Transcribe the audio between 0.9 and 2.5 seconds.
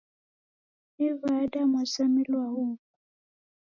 Ni w'ada mwazamilwa